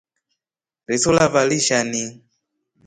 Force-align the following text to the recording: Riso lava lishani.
Riso 0.87 1.09
lava 1.17 1.41
lishani. 1.49 2.03